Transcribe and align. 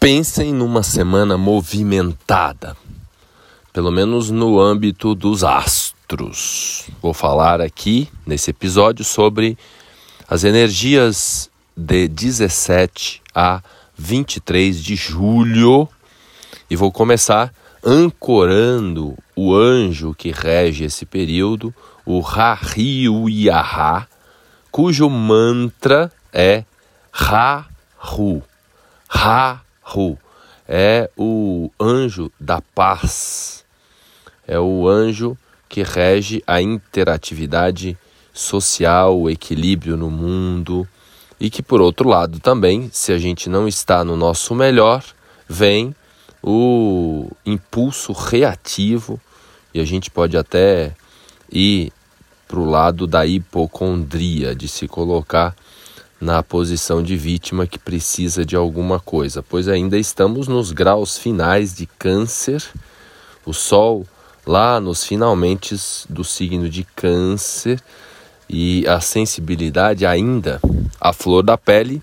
Pensem 0.00 0.54
numa 0.54 0.84
semana 0.84 1.36
movimentada, 1.36 2.76
pelo 3.72 3.90
menos 3.90 4.30
no 4.30 4.60
âmbito 4.60 5.12
dos 5.12 5.42
astros. 5.42 6.88
Vou 7.02 7.12
falar 7.12 7.60
aqui 7.60 8.08
nesse 8.24 8.50
episódio 8.50 9.04
sobre 9.04 9.58
as 10.28 10.44
energias 10.44 11.50
de 11.76 12.06
17 12.06 13.20
a 13.34 13.60
23 13.96 14.80
de 14.80 14.94
julho 14.94 15.88
e 16.70 16.76
vou 16.76 16.92
começar 16.92 17.52
ancorando 17.84 19.18
o 19.34 19.52
anjo 19.52 20.14
que 20.14 20.30
rege 20.30 20.84
esse 20.84 21.04
período, 21.04 21.74
o 22.06 22.22
Yaha, 23.28 24.06
cujo 24.70 25.10
mantra 25.10 26.12
é 26.32 26.62
Ra-Hu. 27.10 28.44
Ra-Hu 29.08 29.67
é 30.68 31.10
o 31.16 31.70
anjo 31.80 32.30
da 32.38 32.60
paz, 32.60 33.64
é 34.46 34.58
o 34.58 34.86
anjo 34.88 35.36
que 35.68 35.82
rege 35.82 36.42
a 36.46 36.60
interatividade 36.60 37.96
social, 38.32 39.18
o 39.18 39.28
equilíbrio 39.28 39.96
no 39.96 40.10
mundo. 40.10 40.86
E 41.40 41.50
que, 41.50 41.62
por 41.62 41.80
outro 41.80 42.08
lado, 42.08 42.40
também, 42.40 42.90
se 42.92 43.12
a 43.12 43.18
gente 43.18 43.48
não 43.48 43.68
está 43.68 44.04
no 44.04 44.16
nosso 44.16 44.54
melhor, 44.54 45.04
vem 45.48 45.94
o 46.42 47.30
impulso 47.46 48.12
reativo. 48.12 49.20
E 49.72 49.80
a 49.80 49.84
gente 49.84 50.10
pode 50.10 50.36
até 50.36 50.94
ir 51.50 51.92
para 52.46 52.58
o 52.58 52.68
lado 52.68 53.06
da 53.06 53.26
hipocondria, 53.26 54.54
de 54.54 54.66
se 54.66 54.88
colocar 54.88 55.54
na 56.20 56.42
posição 56.42 57.02
de 57.02 57.16
vítima 57.16 57.66
que 57.66 57.78
precisa 57.78 58.44
de 58.44 58.56
alguma 58.56 58.98
coisa, 58.98 59.42
pois 59.42 59.68
ainda 59.68 59.96
estamos 59.96 60.48
nos 60.48 60.72
graus 60.72 61.16
finais 61.16 61.74
de 61.74 61.86
Câncer, 61.86 62.62
o 63.46 63.52
Sol 63.52 64.06
lá 64.44 64.80
nos 64.80 65.04
finalmente 65.04 65.76
do 66.08 66.24
signo 66.24 66.68
de 66.68 66.82
Câncer 66.96 67.80
e 68.48 68.86
a 68.88 69.00
sensibilidade 69.00 70.04
ainda 70.04 70.60
a 71.00 71.12
flor 71.12 71.42
da 71.42 71.56
pele, 71.56 72.02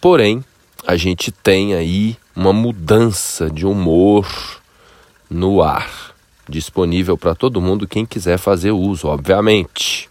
porém 0.00 0.44
a 0.86 0.96
gente 0.96 1.30
tem 1.30 1.74
aí 1.74 2.16
uma 2.34 2.52
mudança 2.52 3.50
de 3.50 3.64
humor 3.64 4.26
no 5.28 5.62
ar, 5.62 6.14
disponível 6.48 7.16
para 7.16 7.34
todo 7.34 7.60
mundo 7.60 7.86
quem 7.86 8.04
quiser 8.04 8.38
fazer 8.38 8.72
uso, 8.72 9.06
obviamente. 9.06 10.10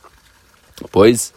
Pois 0.92 1.34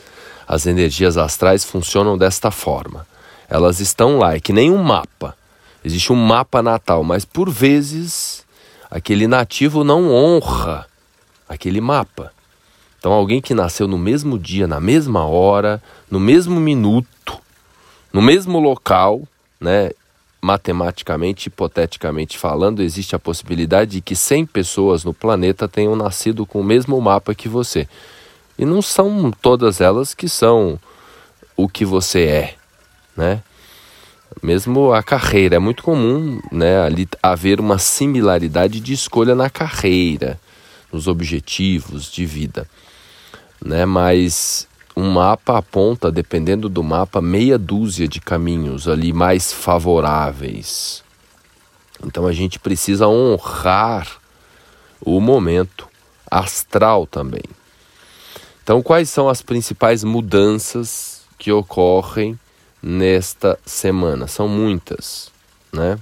as 0.46 0.66
energias 0.66 1.16
astrais 1.16 1.64
funcionam 1.64 2.16
desta 2.18 2.50
forma. 2.50 3.06
Elas 3.48 3.80
estão 3.80 4.18
lá, 4.18 4.34
é 4.34 4.40
que 4.40 4.52
nem 4.52 4.70
um 4.70 4.82
mapa. 4.82 5.36
Existe 5.84 6.12
um 6.12 6.16
mapa 6.16 6.62
natal, 6.62 7.02
mas 7.02 7.24
por 7.24 7.50
vezes 7.50 8.44
aquele 8.90 9.26
nativo 9.26 9.84
não 9.84 10.10
honra 10.10 10.86
aquele 11.48 11.80
mapa. 11.80 12.32
Então, 12.98 13.12
alguém 13.12 13.40
que 13.40 13.52
nasceu 13.52 13.88
no 13.88 13.98
mesmo 13.98 14.38
dia, 14.38 14.66
na 14.66 14.78
mesma 14.78 15.26
hora, 15.26 15.82
no 16.08 16.20
mesmo 16.20 16.60
minuto, 16.60 17.36
no 18.12 18.22
mesmo 18.22 18.60
local, 18.60 19.22
né? 19.60 19.90
Matematicamente, 20.40 21.46
hipoteticamente 21.46 22.38
falando, 22.38 22.82
existe 22.82 23.14
a 23.14 23.18
possibilidade 23.18 23.92
de 23.92 24.00
que 24.00 24.14
100 24.14 24.46
pessoas 24.46 25.04
no 25.04 25.12
planeta 25.12 25.68
tenham 25.68 25.96
nascido 25.96 26.46
com 26.46 26.60
o 26.60 26.64
mesmo 26.64 27.00
mapa 27.00 27.34
que 27.34 27.48
você. 27.48 27.88
E 28.58 28.64
não 28.64 28.82
são 28.82 29.30
todas 29.30 29.80
elas 29.80 30.14
que 30.14 30.28
são 30.28 30.78
o 31.56 31.68
que 31.68 31.84
você 31.84 32.22
é, 32.22 32.54
né? 33.16 33.42
Mesmo 34.42 34.92
a 34.92 35.02
carreira, 35.02 35.56
é 35.56 35.58
muito 35.58 35.82
comum 35.82 36.40
né, 36.50 36.80
ali 36.80 37.06
haver 37.22 37.60
uma 37.60 37.78
similaridade 37.78 38.80
de 38.80 38.92
escolha 38.94 39.34
na 39.34 39.50
carreira, 39.50 40.40
nos 40.90 41.06
objetivos 41.06 42.10
de 42.10 42.24
vida 42.24 42.66
né? 43.64 43.86
Mas 43.86 44.66
um 44.96 45.10
mapa 45.10 45.58
aponta, 45.58 46.10
dependendo 46.10 46.68
do 46.68 46.82
mapa, 46.82 47.20
meia 47.20 47.58
dúzia 47.58 48.06
de 48.08 48.20
caminhos 48.20 48.88
ali 48.88 49.12
mais 49.12 49.52
favoráveis. 49.52 51.02
Então 52.04 52.26
a 52.26 52.32
gente 52.32 52.58
precisa 52.58 53.06
honrar 53.06 54.08
o 55.00 55.20
momento 55.20 55.88
astral 56.30 57.06
também. 57.06 57.42
Então, 58.62 58.82
quais 58.82 59.10
são 59.10 59.28
as 59.28 59.42
principais 59.42 60.04
mudanças 60.04 61.22
que 61.36 61.50
ocorrem 61.50 62.38
nesta 62.80 63.58
semana? 63.66 64.28
São 64.28 64.46
muitas, 64.46 65.32
né? 65.72 65.98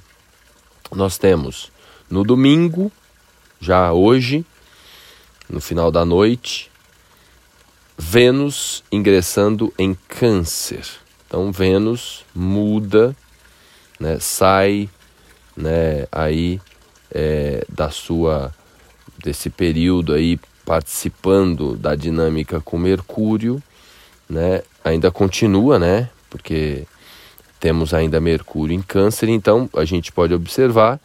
Nós 0.92 1.16
temos 1.16 1.70
no 2.10 2.22
domingo, 2.24 2.92
já 3.60 3.92
hoje, 3.92 4.44
no 5.48 5.60
final 5.60 5.90
da 5.90 6.04
noite, 6.04 6.70
Vênus 7.96 8.82
ingressando 8.90 9.72
em 9.78 9.94
Câncer. 10.08 10.86
Então 11.26 11.52
Vênus 11.52 12.24
muda, 12.34 13.14
né, 13.98 14.18
sai, 14.18 14.88
né, 15.56 16.06
aí 16.10 16.60
é, 17.10 17.64
da 17.68 17.90
sua 17.90 18.54
desse 19.22 19.50
período 19.50 20.14
aí 20.14 20.40
participando 20.64 21.76
da 21.76 21.94
dinâmica 21.94 22.60
com 22.60 22.78
Mercúrio, 22.78 23.62
né? 24.28 24.62
Ainda 24.84 25.10
continua, 25.10 25.78
né? 25.78 26.08
Porque 26.28 26.86
temos 27.58 27.92
ainda 27.92 28.20
Mercúrio 28.20 28.74
em 28.74 28.82
Câncer, 28.82 29.28
então 29.28 29.68
a 29.74 29.84
gente 29.84 30.10
pode 30.12 30.32
observar 30.32 31.00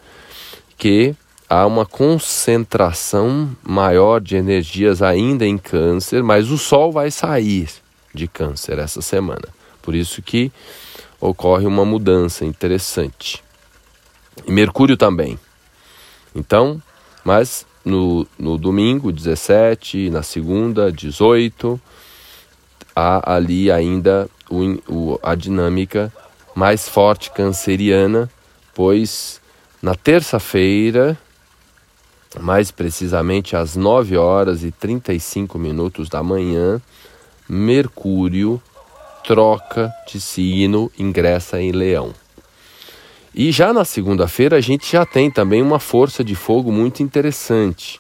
que 0.77 1.16
há 1.49 1.66
uma 1.66 1.85
concentração 1.85 3.55
maior 3.63 4.21
de 4.21 4.35
energias 4.35 5.01
ainda 5.01 5.45
em 5.45 5.57
Câncer, 5.57 6.23
mas 6.23 6.49
o 6.49 6.57
Sol 6.57 6.91
vai 6.91 7.11
sair 7.11 7.69
de 8.13 8.27
Câncer 8.27 8.79
essa 8.79 9.01
semana. 9.01 9.47
Por 9.81 9.93
isso 9.93 10.22
que 10.22 10.51
ocorre 11.19 11.66
uma 11.66 11.85
mudança 11.85 12.45
interessante. 12.45 13.43
E 14.45 14.51
Mercúrio 14.51 14.97
também. 14.97 15.39
Então, 16.33 16.81
mas 17.23 17.66
no, 17.85 18.28
no 18.38 18.57
domingo 18.57 19.12
17, 19.12 20.09
na 20.09 20.23
segunda 20.23 20.91
18, 20.91 21.79
há 22.96 23.35
ali 23.35 23.72
ainda 23.72 24.28
o, 24.50 24.63
o, 24.91 25.19
a 25.22 25.35
dinâmica 25.35 26.12
mais 26.56 26.90
forte 26.90 27.29
canceriana, 27.31 28.29
pois 28.73 29.40
na 29.81 29.94
terça-feira 29.94 31.18
mais 32.40 32.72
precisamente 32.72 33.56
às 33.56 33.75
9 33.75 34.17
horas 34.17 34.63
e 34.63 34.72
35 34.72 35.57
minutos 35.57 36.09
da 36.09 36.22
manhã, 36.22 36.81
Mercúrio 37.47 38.62
troca 39.23 39.94
de 40.07 40.19
signo, 40.19 40.91
ingressa 40.97 41.62
em 41.62 41.72
Leão. 41.72 42.13
E 43.38 43.51
já 43.51 43.73
na 43.73 43.84
segunda-feira 43.84 44.56
a 44.56 44.62
gente 44.62 44.90
já 44.90 45.06
tem 45.06 45.29
também 45.29 45.62
uma 45.62 45.78
força 45.78 46.23
de 46.23 46.34
fogo 46.35 46.72
muito 46.72 47.03
interessante, 47.03 48.00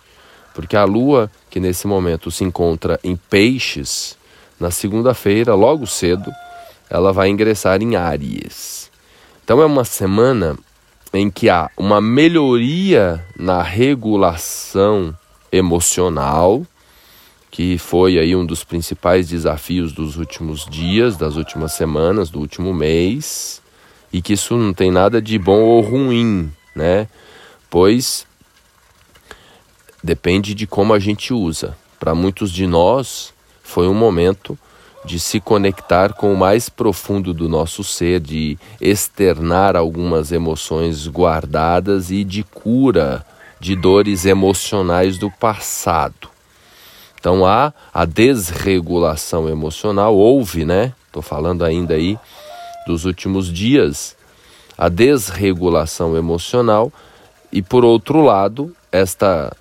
porque 0.53 0.77
a 0.77 0.85
Lua, 0.85 1.29
que 1.49 1.59
nesse 1.59 1.87
momento 1.87 2.31
se 2.31 2.45
encontra 2.45 2.97
em 3.03 3.17
Peixes, 3.17 4.17
na 4.57 4.71
segunda-feira, 4.71 5.53
logo 5.53 5.85
cedo, 5.85 6.31
ela 6.89 7.11
vai 7.11 7.27
ingressar 7.27 7.81
em 7.81 7.97
Áries. 7.97 8.89
Então 9.43 9.61
é 9.61 9.65
uma 9.65 9.83
semana 9.83 10.57
em 11.13 11.29
que 11.29 11.49
há 11.49 11.69
uma 11.75 11.99
melhoria 11.99 13.21
na 13.37 13.61
regulação 13.61 15.13
emocional, 15.51 16.65
que 17.51 17.77
foi 17.77 18.17
aí 18.17 18.33
um 18.33 18.45
dos 18.45 18.63
principais 18.63 19.27
desafios 19.27 19.91
dos 19.91 20.15
últimos 20.15 20.65
dias, 20.65 21.17
das 21.17 21.35
últimas 21.35 21.73
semanas, 21.73 22.29
do 22.29 22.39
último 22.39 22.73
mês, 22.73 23.61
e 24.15 24.21
que 24.21 24.31
isso 24.31 24.55
não 24.55 24.73
tem 24.73 24.89
nada 24.89 25.21
de 25.21 25.37
bom 25.37 25.59
ou 25.59 25.81
ruim, 25.81 26.49
né? 26.73 27.05
Pois 27.69 28.25
depende 30.01 30.53
de 30.53 30.65
como 30.65 30.93
a 30.93 30.99
gente 30.99 31.33
usa. 31.33 31.75
Para 31.99 32.15
muitos 32.15 32.49
de 32.49 32.65
nós, 32.65 33.33
foi 33.61 33.89
um 33.89 33.93
momento 33.93 34.57
de 35.03 35.19
se 35.19 35.41
conectar 35.41 36.13
com 36.13 36.31
o 36.31 36.37
mais 36.37 36.69
profundo 36.69 37.33
do 37.33 37.49
nosso 37.49 37.83
ser, 37.83 38.21
de 38.21 38.57
externar 38.79 39.75
algumas 39.75 40.31
emoções 40.31 41.09
guardadas 41.09 42.09
e 42.09 42.23
de 42.23 42.41
cura 42.41 43.25
de 43.59 43.75
dores 43.75 44.25
emocionais 44.25 45.17
do 45.17 45.29
passado. 45.29 46.29
Então 47.19 47.45
há 47.45 47.73
a 47.93 48.05
desregulação 48.05 49.49
emocional, 49.49 50.15
houve, 50.15 50.63
né? 50.63 50.93
Estou 51.07 51.21
falando 51.21 51.65
ainda 51.65 51.95
aí 51.95 52.17
dos 52.85 53.05
últimos 53.05 53.51
dias, 53.51 54.15
a 54.77 54.89
desregulação 54.89 56.15
emocional 56.15 56.91
e 57.51 57.61
por 57.61 57.85
outro 57.85 58.21
lado, 58.21 58.75
esta 58.91 59.55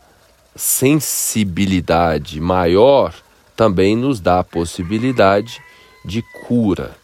sensibilidade 0.56 2.41
maior 2.41 3.15
também 3.56 3.97
nos 3.97 4.21
dá 4.21 4.41
a 4.41 4.44
possibilidade 4.44 5.61
de 6.05 6.23
cura, 6.47 6.97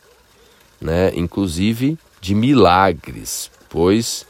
né? 0.81 1.13
inclusive 1.15 1.99
de 2.21 2.35
milagres. 2.35 3.51
pois 3.69 4.27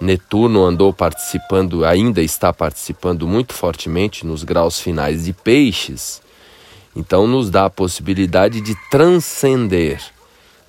Netuno 0.00 0.64
andou 0.64 0.94
participando, 0.94 1.84
ainda 1.84 2.22
está 2.22 2.54
participando 2.54 3.28
muito 3.28 3.52
fortemente 3.52 4.24
nos 4.24 4.42
graus 4.42 4.80
finais 4.80 5.26
de 5.26 5.34
Peixes, 5.34 6.22
então 6.96 7.26
nos 7.26 7.50
dá 7.50 7.66
a 7.66 7.70
possibilidade 7.70 8.62
de 8.62 8.74
transcender 8.90 10.00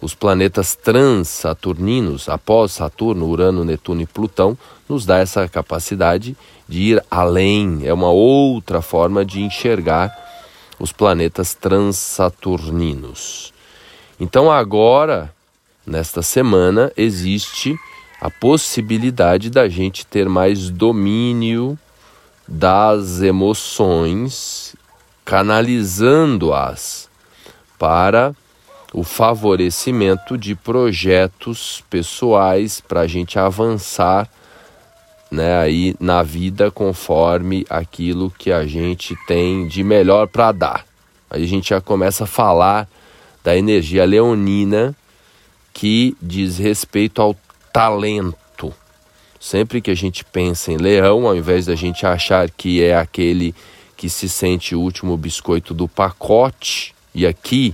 os 0.02 0.16
planetas 0.16 0.74
trans-saturninos, 0.74 2.28
após 2.28 2.72
Saturno, 2.72 3.28
Urano, 3.28 3.64
Netuno 3.64 4.02
e 4.02 4.08
Plutão, 4.08 4.58
nos 4.90 5.06
dá 5.06 5.20
essa 5.20 5.48
capacidade 5.48 6.36
de 6.68 6.80
ir 6.80 7.06
além, 7.10 7.82
é 7.86 7.94
uma 7.94 8.10
outra 8.10 8.82
forma 8.82 9.24
de 9.24 9.42
enxergar 9.42 10.12
os 10.80 10.92
planetas 10.92 11.54
trans-saturninos. 11.54 13.54
Então 14.20 14.52
agora, 14.52 15.32
nesta 15.86 16.24
semana, 16.24 16.92
existe 16.98 17.78
a 18.20 18.30
possibilidade 18.30 19.50
da 19.50 19.70
gente 19.70 20.06
ter 20.06 20.28
mais 20.28 20.70
domínio 20.70 21.78
das 22.48 23.22
emoções, 23.22 24.76
canalizando-as 25.24 27.08
para 27.78 28.36
o 28.94 29.04
favorecimento 29.04 30.38
de 30.38 30.54
projetos 30.54 31.84
pessoais 31.90 32.82
para 32.82 33.02
a 33.02 33.08
gente 33.08 33.40
avançar 33.40 34.30
né, 35.32 35.58
aí 35.58 35.96
na 35.98 36.22
vida 36.22 36.70
conforme 36.70 37.66
aquilo 37.70 38.30
que 38.38 38.52
a 38.52 38.66
gente 38.66 39.16
tem 39.26 39.66
de 39.66 39.82
melhor 39.82 40.28
para 40.28 40.52
dar. 40.52 40.86
Aí 41.30 41.44
a 41.44 41.48
gente 41.48 41.70
já 41.70 41.80
começa 41.80 42.26
a 42.26 42.28
falar 42.28 42.88
da 43.42 43.56
energia 43.56 44.04
leonina 44.04 44.94
que 45.74 46.18
diz 46.22 46.58
respeito 46.58 47.22
ao 47.22 47.36
talento. 47.72 48.74
Sempre 49.40 49.82
que 49.82 49.90
a 49.90 49.96
gente 49.96 50.26
pensa 50.26 50.72
em 50.72 50.78
leão, 50.78 51.26
ao 51.26 51.36
invés 51.36 51.66
da 51.66 51.76
gente 51.76 52.06
achar 52.06 52.50
que 52.50 52.84
é 52.84 52.96
aquele 52.96 53.56
que 53.96 54.10
se 54.10 54.28
sente 54.28 54.76
o 54.76 54.82
último 54.82 55.16
biscoito 55.16 55.74
do 55.74 55.88
pacote, 55.88 56.94
e 57.16 57.26
aqui 57.26 57.74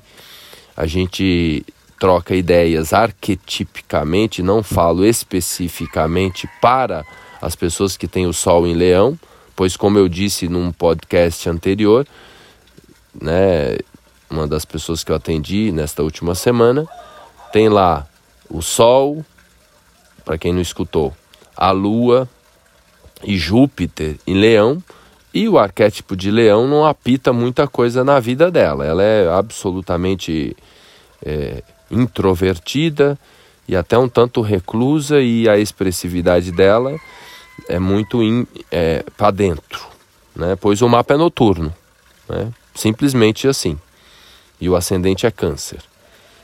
a 0.77 0.85
gente 0.85 1.65
troca 2.00 2.35
ideias 2.35 2.94
arquetipicamente, 2.94 4.44
não 4.44 4.62
falo 4.62 5.03
especificamente 5.03 6.47
para 6.62 7.03
as 7.41 7.56
pessoas 7.56 7.97
que 7.97 8.07
têm 8.07 8.27
o 8.27 8.33
sol 8.33 8.68
em 8.68 8.75
leão, 8.75 9.19
pois 9.56 9.75
como 9.75 9.97
eu 9.97 10.07
disse 10.07 10.47
num 10.47 10.71
podcast 10.71 11.50
anterior, 11.50 12.07
né, 13.19 13.77
uma 14.29 14.47
das 14.47 14.65
pessoas 14.65 15.03
que 15.03 15.12
eu 15.12 15.15
atendi 15.15 15.71
nesta 15.71 16.03
última 16.03 16.35
semana, 16.35 16.88
tem 17.51 17.69
lá 17.69 18.07
o 18.50 18.62
Sol, 18.62 19.25
para 20.24 20.38
quem 20.38 20.53
não 20.53 20.62
escutou, 20.62 21.15
a 21.56 21.71
Lua 21.71 22.29
e 23.24 23.38
Júpiter 23.38 24.18
em 24.27 24.35
Leão, 24.35 24.83
e 25.38 25.48
o 25.48 25.60
arquétipo 25.60 26.16
de 26.16 26.31
Leão 26.31 26.68
não 26.68 26.84
apita 26.84 27.31
muita 27.31 27.68
coisa 27.68 28.04
na 28.04 28.19
vida 28.19 28.50
dela. 28.50 28.84
Ela 28.84 29.04
é 29.04 29.30
absolutamente 29.30 30.57
é, 31.24 31.62
introvertida 31.92 33.16
e 33.68 33.75
até 33.75 33.95
um 34.00 34.10
tanto 34.10 34.42
reclusa, 34.42 35.22
e 35.22 35.48
a 35.48 35.56
expressividade 35.56 36.51
dela 36.51 36.98
é 37.69 37.78
muito 37.78 38.19
é, 38.72 39.04
para 39.16 39.30
dentro, 39.30 39.86
né? 40.36 40.56
pois 40.60 40.81
o 40.81 40.89
mapa 40.89 41.13
é 41.13 41.18
noturno, 41.18 41.72
né? 42.28 42.51
simplesmente 42.74 43.48
assim 43.48 43.78
e 44.60 44.68
o 44.68 44.75
ascendente 44.75 45.28
é 45.28 45.31
câncer. 45.31 45.81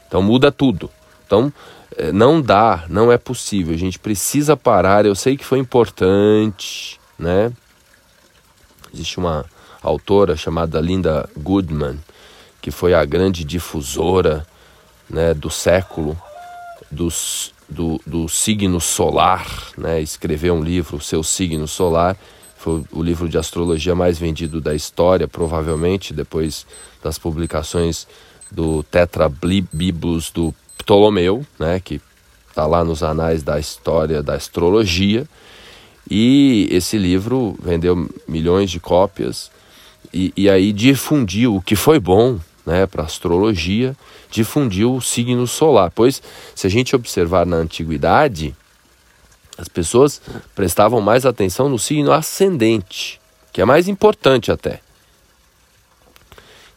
Então 0.07 0.22
muda 0.22 0.51
tudo. 0.51 0.88
Então 1.25 1.51
eh, 1.98 2.12
não 2.12 2.40
dá, 2.40 2.86
não 2.88 3.12
é 3.12 3.18
possível. 3.18 3.74
A 3.74 3.78
gente 3.78 3.98
precisa 3.98 4.56
parar. 4.56 5.04
Eu 5.04 5.16
sei 5.16 5.36
que 5.36 5.44
foi 5.44 5.57
importante, 5.57 7.00
né? 7.18 7.51
Existe 8.94 9.18
uma 9.18 9.45
autora 9.81 10.36
chamada 10.36 10.80
Linda 10.80 11.30
Goodman, 11.38 12.00
que 12.62 12.72
foi 12.72 12.94
a 12.94 13.04
grande 13.04 13.44
difusora 13.44 14.45
né, 15.10 15.34
do 15.34 15.50
século 15.50 16.18
dos, 16.90 17.54
do, 17.68 18.00
do 18.06 18.30
signo 18.30 18.80
solar, 18.80 19.45
né? 19.78 20.01
escreveu 20.01 20.54
um 20.54 20.63
livro, 20.63 20.98
o 20.98 21.01
seu 21.01 21.24
signo 21.24 21.68
solar, 21.68 22.16
foi 22.57 22.84
o 22.94 23.04
livro 23.04 23.28
de 23.28 23.38
astrologia 23.38 23.94
mais 23.94 24.18
vendido 24.18 24.62
da 24.62 24.74
história, 24.74 25.28
provavelmente, 25.28 26.13
depois 26.13 26.66
das 27.04 27.18
publicações 27.18 28.07
do 28.50 28.84
Tetrabiblos 28.84 30.31
do 30.31 30.56
Ptolomeu, 30.78 31.45
né, 31.60 31.81
que 31.81 32.00
está 32.48 32.66
lá 32.66 32.84
nos 32.84 33.04
anais 33.04 33.44
da 33.44 33.60
história 33.60 34.24
da 34.24 34.36
astrologia. 34.36 35.28
E 36.10 36.68
esse 36.70 36.98
livro 36.98 37.56
vendeu 37.62 38.10
milhões 38.28 38.70
de 38.70 38.80
cópias 38.80 39.50
e, 40.14 40.34
e 40.36 40.50
aí 40.50 40.72
difundiu 40.72 41.56
o 41.56 41.62
que 41.62 41.76
foi 41.76 42.00
bom 42.00 42.40
né, 42.66 42.86
para 42.86 43.04
astrologia, 43.04 43.96
difundiu 44.30 44.96
o 44.96 45.02
signo 45.02 45.48
solar. 45.48 45.92
Pois, 45.92 46.22
se 46.56 46.68
a 46.68 46.70
gente 46.70 46.96
observar 46.96 47.46
na 47.46 47.58
antiguidade, 47.58 48.56
as 49.58 49.68
pessoas 49.68 50.22
prestavam 50.56 51.02
mais 51.02 51.26
atenção 51.26 51.70
no 51.70 51.80
signo 51.80 52.12
ascendente, 52.12 53.20
que 53.52 53.62
é 53.62 53.66
mais 53.66 53.88
importante 53.88 54.52
até. 54.52 54.82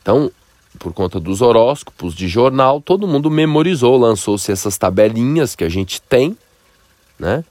Então, 0.03 0.31
por 0.79 0.93
conta 0.93 1.19
dos 1.19 1.41
horóscopos 1.41 2.15
de 2.15 2.29
jornal, 2.29 2.81
todo 2.81 3.09
mundo 3.09 3.31
memorizou, 3.31 3.97
lançou-se 3.97 4.53
essas 4.53 4.77
tabelinhas 4.77 5.55
que 5.55 5.65
a 5.65 5.69
gente 5.69 6.01
tem, 6.03 6.37
né? 7.19 7.45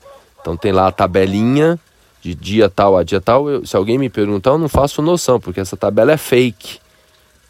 Então 0.45 0.55
tem 0.55 0.71
lá 0.71 0.85
a 0.85 0.91
tabelinha 0.91 1.79
de 2.21 2.35
dia 2.35 2.69
tal 2.69 2.95
a 2.95 3.01
dia 3.01 3.19
tal. 3.19 3.49
Eu, 3.49 3.65
se 3.65 3.75
alguém 3.75 3.97
me 3.97 4.11
perguntar, 4.11 4.51
eu 4.51 4.59
não 4.59 4.69
faço 4.69 5.01
noção, 5.01 5.39
porque 5.39 5.59
essa 5.59 5.75
tabela 5.75 6.11
é 6.11 6.17
fake. 6.17 6.77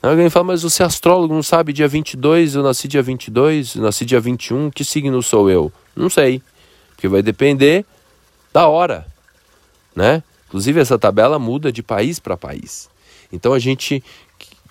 Alguém 0.01 0.29
fala, 0.29 0.45
mas 0.45 0.63
você 0.63 0.81
é 0.81 0.85
astrólogo, 0.85 1.33
não 1.33 1.43
sabe 1.43 1.73
dia 1.73 1.89
22, 1.89 2.55
eu 2.55 2.63
nasci 2.63 2.87
dia 2.87 3.01
22, 3.01 3.75
eu 3.75 3.81
nasci 3.81 4.05
dia 4.05 4.21
21, 4.21 4.71
que 4.71 4.85
signo 4.85 5.21
sou 5.21 5.49
eu? 5.49 5.73
Não 5.93 6.09
sei, 6.09 6.41
porque 6.95 7.09
vai 7.09 7.21
depender 7.21 7.83
da 8.53 8.67
hora, 8.67 9.05
né? 9.93 10.23
Inclusive 10.47 10.79
essa 10.79 10.97
tabela 10.97 11.37
muda 11.37 11.73
de 11.73 11.83
país 11.83 12.17
para 12.17 12.37
país. 12.37 12.87
Então 13.29 13.51
a 13.51 13.59
gente 13.59 14.01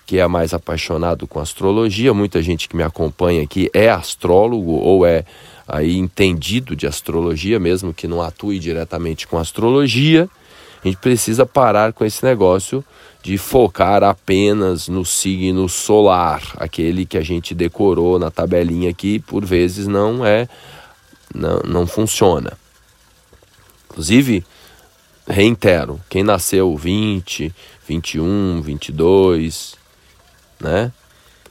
que 0.05 0.19
é 0.19 0.27
mais 0.27 0.53
apaixonado 0.53 1.27
com 1.27 1.39
astrologia, 1.39 2.13
muita 2.13 2.41
gente 2.41 2.69
que 2.69 2.75
me 2.75 2.83
acompanha 2.83 3.43
aqui 3.43 3.69
é 3.73 3.89
astrólogo 3.89 4.71
ou 4.71 5.05
é 5.05 5.25
aí 5.67 5.97
entendido 5.97 6.75
de 6.75 6.85
astrologia, 6.87 7.59
mesmo 7.59 7.93
que 7.93 8.07
não 8.07 8.21
atue 8.21 8.59
diretamente 8.59 9.27
com 9.27 9.37
astrologia, 9.37 10.29
a 10.83 10.87
gente 10.87 10.97
precisa 10.97 11.45
parar 11.45 11.93
com 11.93 12.05
esse 12.05 12.23
negócio 12.23 12.85
de 13.23 13.39
focar 13.39 14.03
apenas 14.03 14.87
no 14.87 15.03
signo 15.03 15.67
solar, 15.67 16.43
aquele 16.57 17.07
que 17.07 17.17
a 17.17 17.23
gente 17.23 17.55
decorou 17.55 18.19
na 18.19 18.29
tabelinha 18.29 18.91
aqui, 18.91 19.17
por 19.17 19.43
vezes 19.43 19.87
não 19.87 20.23
é 20.23 20.47
não, 21.33 21.59
não 21.65 21.87
funciona. 21.87 22.53
Inclusive, 23.89 24.45
reitero, 25.27 25.99
quem 26.07 26.23
nasceu 26.23 26.75
20, 26.77 27.53
21, 27.87 28.61
22, 28.61 29.75
né? 30.59 30.91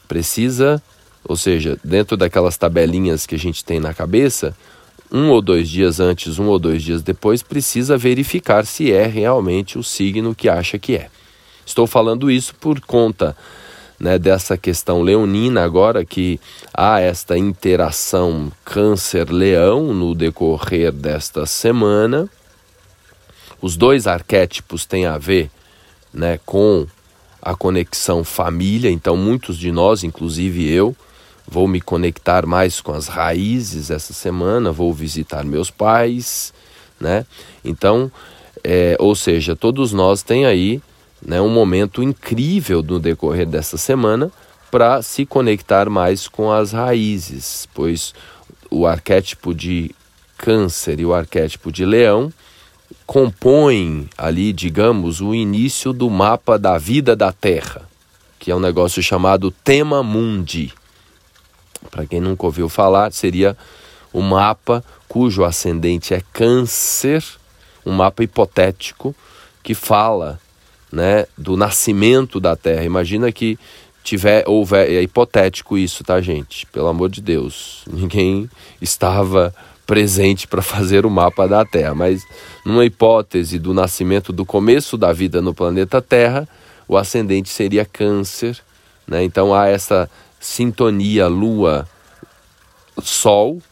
Precisa, 0.06 0.82
ou 1.24 1.36
seja, 1.36 1.78
dentro 1.82 2.16
daquelas 2.16 2.56
tabelinhas 2.56 3.26
que 3.26 3.34
a 3.34 3.38
gente 3.38 3.64
tem 3.64 3.80
na 3.80 3.94
cabeça, 3.94 4.56
um 5.10 5.30
ou 5.30 5.40
dois 5.40 5.68
dias 5.68 6.00
antes, 6.00 6.38
um 6.38 6.46
ou 6.46 6.58
dois 6.58 6.82
dias 6.82 7.02
depois, 7.02 7.42
precisa 7.42 7.96
verificar 7.96 8.66
se 8.66 8.92
é 8.92 9.06
realmente 9.06 9.78
o 9.78 9.82
signo 9.82 10.34
que 10.34 10.48
acha 10.48 10.78
que 10.78 10.96
é. 10.96 11.08
Estou 11.64 11.86
falando 11.86 12.30
isso 12.30 12.54
por 12.56 12.80
conta 12.80 13.36
né, 13.98 14.18
dessa 14.18 14.56
questão 14.56 15.02
leonina 15.02 15.64
agora, 15.64 16.04
que 16.04 16.40
há 16.72 17.00
esta 17.00 17.38
interação 17.38 18.50
câncer-leão 18.64 19.94
no 19.94 20.14
decorrer 20.14 20.92
desta 20.92 21.46
semana. 21.46 22.28
Os 23.62 23.76
dois 23.76 24.06
arquétipos 24.06 24.84
têm 24.84 25.06
a 25.06 25.16
ver 25.16 25.50
né, 26.12 26.38
com 26.44 26.86
a 27.40 27.54
conexão 27.54 28.24
família, 28.24 28.90
então 28.90 29.16
muitos 29.16 29.58
de 29.58 29.70
nós, 29.70 30.02
inclusive 30.02 30.68
eu, 30.68 30.96
vou 31.46 31.68
me 31.68 31.80
conectar 31.80 32.46
mais 32.46 32.80
com 32.80 32.92
as 32.92 33.06
raízes 33.08 33.90
essa 33.90 34.12
semana, 34.12 34.72
vou 34.72 34.92
visitar 34.92 35.44
meus 35.44 35.70
pais, 35.70 36.52
né? 37.00 37.26
Então, 37.64 38.10
é, 38.62 38.96
ou 38.98 39.14
seja, 39.14 39.54
todos 39.54 39.92
nós 39.92 40.22
tem 40.22 40.46
aí 40.46 40.80
né, 41.24 41.40
um 41.40 41.50
momento 41.50 42.02
incrível 42.02 42.82
no 42.82 42.98
decorrer 42.98 43.46
dessa 43.46 43.76
semana 43.76 44.30
para 44.70 45.02
se 45.02 45.24
conectar 45.24 45.88
mais 45.88 46.26
com 46.26 46.50
as 46.50 46.72
raízes, 46.72 47.68
pois 47.72 48.12
o 48.70 48.86
arquétipo 48.86 49.54
de 49.54 49.94
câncer 50.36 50.98
e 50.98 51.06
o 51.06 51.14
arquétipo 51.14 51.70
de 51.70 51.84
leão 51.84 52.32
compõem 53.06 54.08
ali, 54.16 54.52
digamos, 54.52 55.20
o 55.20 55.34
início 55.34 55.92
do 55.92 56.10
mapa 56.10 56.58
da 56.58 56.78
vida 56.78 57.14
da 57.14 57.30
Terra, 57.30 57.82
que 58.38 58.50
é 58.50 58.56
um 58.56 58.60
negócio 58.60 59.02
chamado 59.02 59.50
Tema 59.50 60.02
Mundi. 60.02 60.72
Para 61.90 62.06
quem 62.06 62.20
nunca 62.20 62.46
ouviu 62.46 62.68
falar, 62.68 63.12
seria 63.12 63.56
o 64.12 64.20
mapa 64.20 64.84
cujo 65.08 65.44
ascendente 65.44 66.14
é 66.14 66.22
Câncer, 66.32 67.24
um 67.84 67.92
mapa 67.92 68.22
hipotético 68.22 69.14
que 69.62 69.74
fala 69.74 70.40
né, 70.90 71.26
do 71.36 71.56
nascimento 71.56 72.38
da 72.38 72.54
Terra. 72.54 72.84
Imagina 72.84 73.30
que 73.32 73.58
tiver 74.04 74.44
houver 74.46 74.88
é 74.90 75.02
hipotético 75.02 75.78
isso, 75.78 76.04
tá, 76.04 76.20
gente? 76.20 76.66
Pelo 76.66 76.88
amor 76.88 77.08
de 77.08 77.20
Deus, 77.20 77.82
ninguém 77.90 78.48
estava 78.80 79.54
presente 79.86 80.46
para 80.46 80.60
fazer 80.62 81.04
o 81.04 81.10
mapa 81.10 81.48
da 81.48 81.64
Terra, 81.64 81.94
mas 81.94 82.22
numa 82.64 82.84
hipótese 82.84 83.58
do 83.58 83.74
nascimento 83.74 84.32
do 84.32 84.44
começo 84.44 84.96
da 84.96 85.12
vida 85.12 85.42
no 85.42 85.54
planeta 85.54 86.00
Terra, 86.00 86.48
o 86.86 86.96
ascendente 86.96 87.48
seria 87.48 87.84
Câncer, 87.84 88.58
né? 89.06 89.24
Então 89.24 89.54
há 89.54 89.68
essa 89.68 90.08
sintonia 90.44 91.26
Lua 91.26 91.88
Sol 93.02 93.62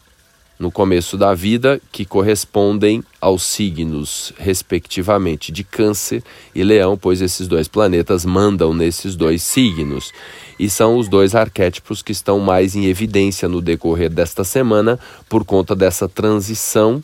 no 0.58 0.70
começo 0.70 1.18
da 1.18 1.34
vida, 1.34 1.78
que 1.90 2.04
correspondem 2.04 3.04
aos 3.20 3.42
signos, 3.42 4.32
respectivamente, 4.38 5.52
de 5.52 5.64
Câncer 5.64 6.22
e 6.54 6.62
Leão, 6.62 6.96
pois 6.96 7.20
esses 7.20 7.46
dois 7.46 7.68
planetas 7.68 8.24
mandam 8.24 8.72
nesses 8.72 9.14
dois 9.16 9.42
signos. 9.42 10.12
E 10.58 10.70
são 10.70 10.96
os 10.96 11.08
dois 11.08 11.34
arquétipos 11.34 12.00
que 12.00 12.12
estão 12.12 12.38
mais 12.38 12.74
em 12.74 12.86
evidência 12.86 13.48
no 13.48 13.60
decorrer 13.60 14.08
desta 14.08 14.42
semana, 14.42 14.98
por 15.28 15.44
conta 15.44 15.74
dessa 15.74 16.08
transição 16.08 17.02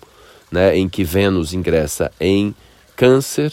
né, 0.51 0.79
em 0.79 0.89
que 0.89 1.05
Vênus 1.05 1.53
ingressa 1.53 2.11
em 2.19 2.55
Câncer, 2.97 3.53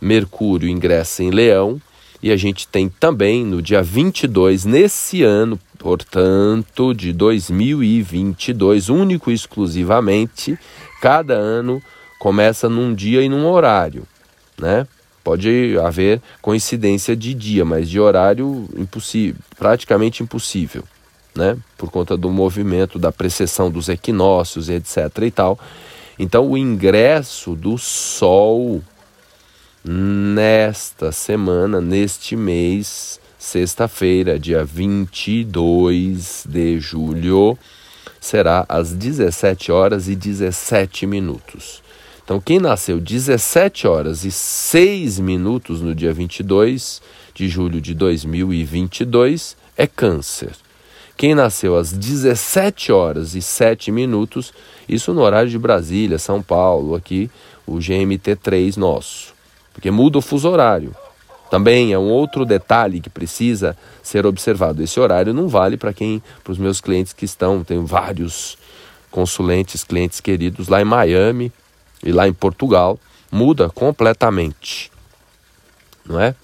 Mercúrio 0.00 0.68
ingressa 0.68 1.24
em 1.24 1.30
Leão 1.30 1.80
e 2.26 2.32
a 2.32 2.36
gente 2.36 2.66
tem 2.66 2.88
também 2.88 3.44
no 3.44 3.62
dia 3.62 3.80
22, 3.80 4.64
nesse 4.64 5.22
ano, 5.22 5.56
portanto, 5.78 6.92
de 6.92 7.12
2022, 7.12 8.88
único 8.88 9.30
e 9.30 9.34
exclusivamente, 9.34 10.58
cada 11.00 11.34
ano 11.34 11.80
começa 12.18 12.68
num 12.68 12.92
dia 12.92 13.22
e 13.22 13.28
num 13.28 13.46
horário, 13.46 14.02
né? 14.60 14.88
Pode 15.22 15.78
haver 15.78 16.20
coincidência 16.42 17.14
de 17.14 17.32
dia, 17.32 17.64
mas 17.64 17.88
de 17.88 18.00
horário 18.00 18.68
impossível, 18.76 19.40
praticamente 19.56 20.24
impossível, 20.24 20.82
né? 21.32 21.56
Por 21.78 21.92
conta 21.92 22.16
do 22.16 22.28
movimento, 22.28 22.98
da 22.98 23.12
precessão 23.12 23.70
dos 23.70 23.88
equinócios, 23.88 24.68
etc 24.68 24.96
e 25.22 25.30
tal. 25.30 25.56
Então, 26.18 26.50
o 26.50 26.58
ingresso 26.58 27.54
do 27.54 27.78
Sol 27.78 28.82
nesta 29.88 31.12
semana, 31.12 31.80
neste 31.80 32.34
mês, 32.34 33.20
sexta-feira, 33.38 34.36
dia 34.36 34.64
22 34.64 36.44
de 36.48 36.80
julho, 36.80 37.56
será 38.20 38.66
às 38.68 38.92
17 38.92 39.70
horas 39.70 40.08
e 40.08 40.16
17 40.16 41.06
minutos. 41.06 41.84
Então, 42.24 42.40
quem 42.40 42.58
nasceu 42.58 42.98
17 42.98 43.86
horas 43.86 44.24
e 44.24 44.32
6 44.32 45.20
minutos 45.20 45.80
no 45.80 45.94
dia 45.94 46.12
22 46.12 47.00
de 47.32 47.48
julho 47.48 47.80
de 47.80 47.94
2022 47.94 49.56
é 49.76 49.86
Câncer. 49.86 50.50
Quem 51.16 51.32
nasceu 51.32 51.76
às 51.76 51.92
17 51.92 52.90
horas 52.90 53.36
e 53.36 53.40
7 53.40 53.92
minutos, 53.92 54.52
isso 54.88 55.14
no 55.14 55.20
horário 55.20 55.48
de 55.48 55.58
Brasília, 55.58 56.18
São 56.18 56.42
Paulo, 56.42 56.96
aqui 56.96 57.30
o 57.64 57.76
GMT3 57.76 58.76
nosso 58.76 59.35
porque 59.76 59.90
muda 59.90 60.16
o 60.16 60.22
fuso 60.22 60.48
horário. 60.48 60.96
Também 61.50 61.92
é 61.92 61.98
um 61.98 62.08
outro 62.08 62.46
detalhe 62.46 62.98
que 62.98 63.10
precisa 63.10 63.76
ser 64.02 64.24
observado. 64.24 64.82
Esse 64.82 64.98
horário 64.98 65.34
não 65.34 65.48
vale 65.48 65.76
para 65.76 65.92
quem, 65.92 66.22
para 66.42 66.50
os 66.50 66.56
meus 66.56 66.80
clientes 66.80 67.12
que 67.12 67.26
estão, 67.26 67.62
tenho 67.62 67.84
vários 67.84 68.56
consulentes, 69.10 69.84
clientes 69.84 70.18
queridos 70.18 70.68
lá 70.68 70.80
em 70.80 70.84
Miami 70.84 71.52
e 72.02 72.10
lá 72.10 72.26
em 72.26 72.32
Portugal, 72.32 72.98
muda 73.30 73.68
completamente, 73.68 74.90
não 76.06 76.18
é? 76.18 76.34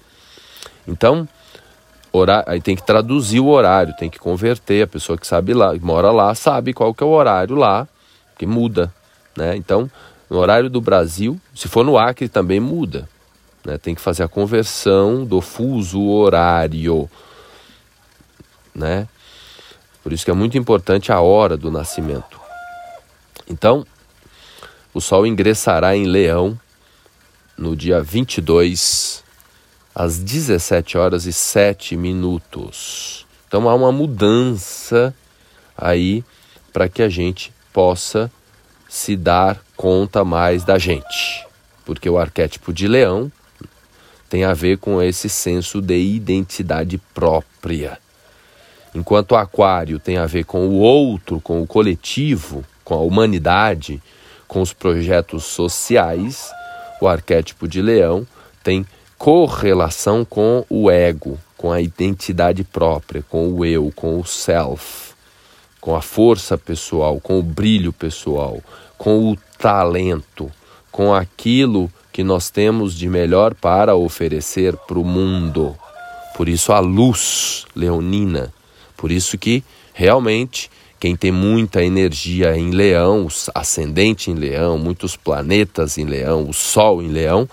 Então, 0.87 1.27
horário, 2.11 2.45
aí 2.51 2.61
tem 2.61 2.75
que 2.75 2.83
traduzir 2.83 3.39
o 3.39 3.47
horário, 3.47 3.95
tem 3.97 4.11
que 4.11 4.19
converter. 4.19 4.83
A 4.83 4.87
pessoa 4.87 5.17
que 5.17 5.25
sabe 5.25 5.55
lá, 5.55 5.73
que 5.73 5.83
mora 5.83 6.11
lá, 6.11 6.35
sabe 6.35 6.71
qual 6.71 6.93
que 6.93 7.03
é 7.03 7.07
o 7.07 7.09
horário 7.09 7.55
lá, 7.55 7.87
que 8.37 8.45
muda, 8.45 8.93
né? 9.35 9.55
Então, 9.55 9.89
no 10.29 10.37
horário 10.37 10.69
do 10.69 10.79
Brasil, 10.79 11.41
se 11.55 11.67
for 11.67 11.83
no 11.83 11.97
Acre 11.97 12.29
também 12.29 12.59
muda. 12.59 13.11
Né? 13.65 13.77
Tem 13.77 13.95
que 13.95 14.01
fazer 14.01 14.23
a 14.23 14.27
conversão 14.27 15.25
do 15.25 15.41
fuso 15.41 16.01
horário. 16.01 17.09
Né? 18.73 19.07
Por 20.03 20.11
isso 20.11 20.25
que 20.25 20.31
é 20.31 20.33
muito 20.33 20.57
importante 20.57 21.11
a 21.11 21.21
hora 21.21 21.55
do 21.55 21.71
nascimento. 21.71 22.39
Então, 23.49 23.85
o 24.93 25.01
Sol 25.01 25.25
ingressará 25.25 25.95
em 25.95 26.05
Leão 26.05 26.59
no 27.57 27.75
dia 27.75 28.01
22, 28.01 29.23
às 29.93 30.19
17 30.19 30.97
horas 30.97 31.25
e 31.25 31.33
7 31.33 31.95
minutos. 31.95 33.25
Então 33.47 33.69
há 33.69 33.75
uma 33.75 33.91
mudança 33.91 35.13
aí 35.77 36.23
para 36.71 36.89
que 36.89 37.01
a 37.01 37.09
gente 37.09 37.53
possa 37.71 38.31
se 38.89 39.15
dar 39.15 39.63
conta 39.77 40.25
mais 40.25 40.63
da 40.63 40.77
gente. 40.77 41.45
Porque 41.85 42.09
o 42.09 42.17
arquétipo 42.17 42.73
de 42.73 42.87
Leão 42.87 43.31
tem 44.29 44.43
a 44.43 44.53
ver 44.53 44.77
com 44.77 45.01
esse 45.01 45.29
senso 45.29 45.81
de 45.81 45.97
identidade 45.97 46.97
própria. 47.13 47.99
Enquanto 48.95 49.35
aquário 49.35 49.99
tem 49.99 50.17
a 50.17 50.25
ver 50.25 50.45
com 50.45 50.67
o 50.67 50.79
outro, 50.79 51.39
com 51.39 51.61
o 51.61 51.67
coletivo, 51.67 52.63
com 52.83 52.93
a 52.93 53.01
humanidade, 53.01 54.01
com 54.47 54.61
os 54.61 54.71
projetos 54.71 55.45
sociais, 55.45 56.51
o 57.01 57.07
arquétipo 57.07 57.67
de 57.67 57.81
leão 57.81 58.25
tem 58.63 58.85
correlação 59.17 60.23
com 60.23 60.65
o 60.69 60.91
ego, 60.91 61.39
com 61.57 61.71
a 61.71 61.81
identidade 61.81 62.63
própria, 62.63 63.23
com 63.23 63.49
o 63.53 63.65
eu, 63.65 63.91
com 63.95 64.19
o 64.19 64.25
self, 64.25 65.13
com 65.79 65.95
a 65.95 66.01
força 66.01 66.57
pessoal, 66.57 67.19
com 67.19 67.39
o 67.39 67.43
brilho 67.43 67.91
pessoal, 67.91 68.61
com 68.97 69.31
o 69.31 69.37
talento, 69.57 70.51
com 70.91 71.13
aquilo 71.13 71.91
que 72.13 72.23
nós 72.23 72.51
temos 72.51 72.93
de 72.93 73.09
melhor 73.09 73.55
para 73.55 73.95
oferecer 73.95 74.77
para 74.77 74.99
o 74.99 75.03
mundo. 75.03 75.75
Por 76.37 76.47
isso 76.47 76.71
a 76.71 76.79
luz 76.79 77.65
leonina. 77.75 78.53
Por 78.95 79.11
isso 79.11 79.35
que 79.37 79.63
realmente 79.93 80.69
quem 80.99 81.15
tem 81.15 81.31
muita 81.31 81.83
energia 81.83 82.55
em 82.55 82.69
leão, 82.69 83.27
ascendente 83.53 84.31
em 84.31 84.35
leão, 84.35 84.77
muitos 84.77 85.17
planetas 85.17 85.97
em 85.97 86.05
leão, 86.05 86.47
o 86.47 86.53
sol 86.53 87.01
em 87.01 87.09
leão, 87.09 87.49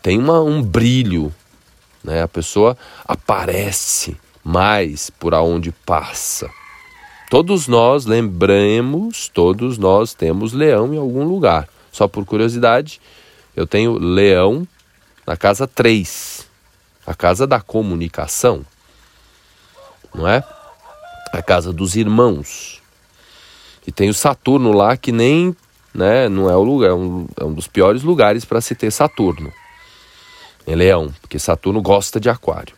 tem 0.00 0.16
uma, 0.16 0.40
um 0.40 0.62
brilho. 0.62 1.34
Né? 2.02 2.22
A 2.22 2.28
pessoa 2.28 2.76
aparece 3.06 4.16
mais 4.42 5.10
por 5.10 5.34
aonde 5.34 5.72
passa. 5.84 6.48
Todos 7.28 7.66
nós 7.66 8.06
lembremos, 8.06 9.28
todos 9.28 9.76
nós 9.76 10.14
temos 10.14 10.52
leão 10.52 10.94
em 10.94 10.98
algum 10.98 11.24
lugar. 11.24 11.68
Só 11.90 12.06
por 12.06 12.24
curiosidade, 12.24 13.00
eu 13.56 13.66
tenho 13.66 13.98
Leão 13.98 14.66
na 15.26 15.36
casa 15.36 15.66
3, 15.66 16.46
a 17.06 17.14
casa 17.14 17.46
da 17.46 17.60
comunicação, 17.60 18.64
não 20.14 20.28
é? 20.28 20.42
A 21.32 21.42
casa 21.42 21.72
dos 21.72 21.96
irmãos. 21.96 22.82
E 23.86 23.92
tem 23.92 24.08
o 24.08 24.14
Saturno 24.14 24.72
lá 24.72 24.96
que 24.96 25.12
nem, 25.12 25.54
né, 25.94 26.28
não 26.28 26.50
é 26.50 26.56
o 26.56 26.62
lugar, 26.62 26.90
é 26.90 26.94
um, 26.94 27.28
é 27.38 27.44
um 27.44 27.52
dos 27.52 27.68
piores 27.68 28.02
lugares 28.02 28.44
para 28.44 28.60
se 28.60 28.74
ter 28.74 28.90
Saturno. 28.90 29.52
Em 30.66 30.74
Leão, 30.74 31.12
porque 31.20 31.38
Saturno 31.38 31.80
gosta 31.82 32.18
de 32.18 32.28
Aquário. 32.28 32.74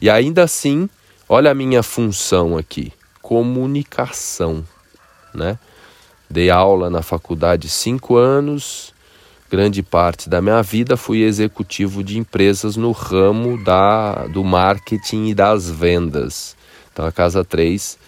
E 0.00 0.10
ainda 0.10 0.44
assim, 0.44 0.88
olha 1.28 1.50
a 1.50 1.54
minha 1.54 1.82
função 1.82 2.56
aqui, 2.56 2.92
comunicação, 3.22 4.64
né? 5.34 5.58
Dei 6.28 6.50
aula 6.50 6.90
na 6.90 7.02
faculdade 7.02 7.68
cinco 7.68 8.16
anos, 8.16 8.93
grande 9.50 9.82
parte 9.82 10.28
da 10.28 10.40
minha 10.40 10.62
vida 10.62 10.96
fui 10.96 11.22
executivo 11.22 12.02
de 12.02 12.18
empresas 12.18 12.76
no 12.76 12.92
ramo 12.92 13.62
da, 13.62 14.26
do 14.26 14.42
marketing 14.42 15.26
e 15.26 15.34
das 15.34 15.70
vendas. 15.70 16.56
Então 16.92 17.06
a 17.06 17.12
casa 17.12 17.44
3 17.44 17.98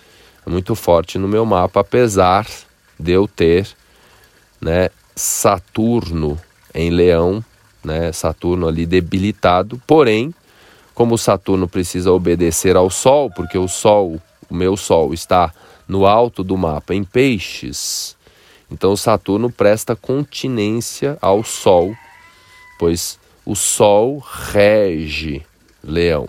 é 0.47 0.50
muito 0.50 0.75
forte 0.75 1.19
no 1.19 1.28
meu 1.28 1.45
mapa, 1.45 1.81
apesar 1.81 2.47
de 2.99 3.12
eu 3.12 3.28
ter 3.28 3.66
né, 4.61 4.90
Saturno 5.14 6.38
em 6.75 6.90
Leão, 6.90 7.45
né, 7.85 8.12
Saturno 8.12 8.69
ali 8.69 8.87
debilitado, 8.87 9.81
porém, 9.87 10.35
como 10.95 11.19
Saturno 11.19 11.69
precisa 11.69 12.11
obedecer 12.11 12.76
ao 12.76 12.90
Sol, 12.90 13.31
porque 13.31 13.59
o 13.59 13.69
Sol, 13.69 14.21
o 14.49 14.55
meu 14.55 14.76
Sol, 14.76 15.12
está 15.12 15.52
no 15.87 16.07
alto 16.07 16.43
do 16.43 16.57
mapa 16.57 16.95
em 16.95 17.05
Peixes, 17.05 18.15
então 18.70 18.96
Saturno 18.96 19.50
presta 19.50 19.94
continência 19.94 21.16
ao 21.20 21.44
Sol, 21.44 21.94
pois 22.78 23.18
o 23.44 23.54
Sol 23.54 24.18
rege 24.18 25.44
Leão 25.82 26.28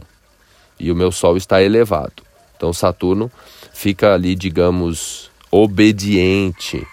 e 0.79 0.91
o 0.91 0.95
meu 0.95 1.11
Sol 1.11 1.35
está 1.35 1.61
elevado. 1.61 2.23
Então 2.55 2.71
Saturno 2.71 3.31
fica 3.73 4.13
ali, 4.13 4.35
digamos, 4.35 5.31
obediente 5.49 6.85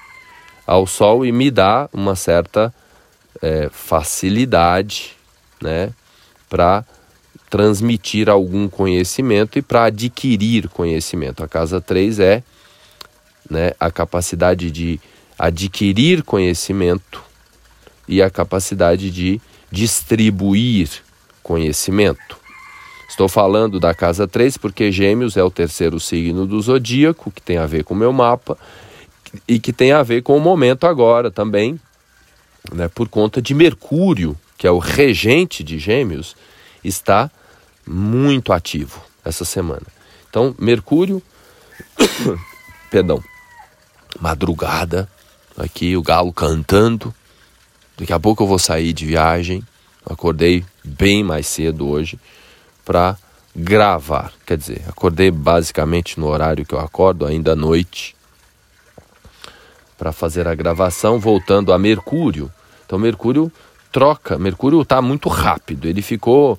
ao 0.66 0.86
Sol 0.86 1.26
e 1.26 1.32
me 1.32 1.50
dá 1.50 1.88
uma 1.92 2.16
certa 2.16 2.74
é, 3.42 3.68
facilidade 3.70 5.12
né, 5.60 5.90
para 6.48 6.84
transmitir 7.50 8.28
algum 8.30 8.68
conhecimento 8.68 9.58
e 9.58 9.62
para 9.62 9.84
adquirir 9.84 10.68
conhecimento. 10.68 11.44
A 11.44 11.48
casa 11.48 11.80
3 11.80 12.18
é 12.18 12.42
né, 13.48 13.72
a 13.78 13.90
capacidade 13.90 14.70
de 14.70 14.98
adquirir 15.38 16.22
conhecimento 16.22 17.22
e 18.06 18.22
a 18.22 18.30
capacidade 18.30 19.10
de 19.10 19.40
distribuir 19.70 20.90
conhecimento. 21.42 22.38
Estou 23.08 23.28
falando 23.28 23.78
da 23.78 23.94
casa 23.94 24.26
3 24.26 24.56
porque 24.56 24.90
Gêmeos 24.90 25.36
é 25.36 25.42
o 25.42 25.50
terceiro 25.50 26.00
signo 26.00 26.46
do 26.46 26.60
zodíaco, 26.60 27.30
que 27.30 27.42
tem 27.42 27.58
a 27.58 27.66
ver 27.66 27.84
com 27.84 27.94
o 27.94 27.96
meu 27.96 28.12
mapa 28.12 28.56
e 29.46 29.58
que 29.58 29.72
tem 29.72 29.92
a 29.92 30.02
ver 30.02 30.22
com 30.22 30.36
o 30.36 30.40
momento 30.40 30.86
agora 30.86 31.30
também, 31.30 31.78
né, 32.72 32.88
por 32.88 33.08
conta 33.08 33.42
de 33.42 33.54
Mercúrio, 33.54 34.36
que 34.56 34.66
é 34.66 34.70
o 34.70 34.78
regente 34.78 35.62
de 35.62 35.78
Gêmeos, 35.78 36.36
está 36.82 37.30
muito 37.86 38.52
ativo 38.52 39.02
essa 39.24 39.44
semana. 39.44 39.86
Então, 40.28 40.54
Mercúrio, 40.58 41.22
perdão, 42.90 43.22
madrugada, 44.20 45.08
aqui 45.56 45.96
o 45.96 46.02
galo 46.02 46.32
cantando. 46.32 47.14
Daqui 47.96 48.12
a 48.12 48.20
pouco 48.20 48.42
eu 48.42 48.46
vou 48.46 48.58
sair 48.58 48.92
de 48.92 49.06
viagem. 49.06 49.62
Acordei 50.04 50.64
bem 50.82 51.23
mais 51.23 51.46
cedo 51.46 51.88
hoje 51.88 52.18
para 52.84 53.16
gravar. 53.54 54.32
Quer 54.44 54.58
dizer, 54.58 54.82
acordei 54.88 55.30
basicamente 55.30 56.18
no 56.18 56.26
horário 56.26 56.66
que 56.66 56.75
eu 56.75 56.80
acordo, 56.80 57.25
ainda 57.25 57.52
à 57.52 57.56
noite, 57.56 58.14
para 59.96 60.12
fazer 60.12 60.49
a 60.49 60.54
gravação, 60.54 61.18
voltando 61.18 61.73
a 61.73 61.78
Mercúrio. 61.78 62.50
Então, 62.84 62.99
Mercúrio 62.99 63.50
troca. 63.92 64.37
Mercúrio 64.38 64.82
está 64.82 65.00
muito 65.00 65.28
rápido. 65.28 65.88
Ele 65.88 66.02
ficou, 66.02 66.58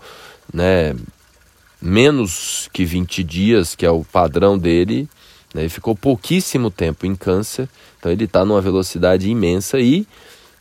né, 0.54 0.96
menos 1.82 2.70
que 2.72 2.86
20 2.86 3.24
dias, 3.24 3.76
que 3.76 3.86
é 3.86 3.92
o 3.92 4.06
padrão 4.06 4.58
dele. 4.58 5.10
Né, 5.56 5.62
ele 5.62 5.70
ficou 5.70 5.96
pouquíssimo 5.96 6.70
tempo 6.70 7.06
em 7.06 7.16
Câncer. 7.16 7.70
Então, 7.98 8.12
ele 8.12 8.26
está 8.26 8.44
numa 8.44 8.60
velocidade 8.60 9.30
imensa 9.30 9.80
e 9.80 10.06